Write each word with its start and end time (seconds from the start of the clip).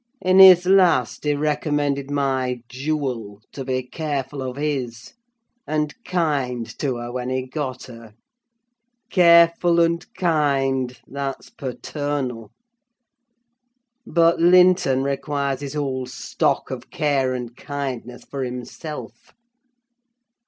In 0.19 0.39
his 0.39 0.65
last 0.65 1.25
he 1.25 1.35
recommended 1.35 2.09
my 2.09 2.63
jewel 2.67 3.39
to 3.51 3.63
be 3.63 3.83
careful 3.83 4.41
of 4.41 4.57
his; 4.57 5.13
and 5.67 5.93
kind 6.03 6.65
to 6.79 6.95
her 6.95 7.11
when 7.11 7.29
he 7.29 7.45
got 7.45 7.83
her. 7.83 8.15
Careful 9.11 9.79
and 9.79 10.03
kind—that's 10.15 11.51
paternal. 11.51 12.49
But 14.07 14.39
Linton 14.39 15.03
requires 15.03 15.61
his 15.61 15.75
whole 15.75 16.07
stock 16.07 16.71
of 16.71 16.89
care 16.89 17.35
and 17.35 17.55
kindness 17.55 18.23
for 18.23 18.43
himself. 18.43 19.33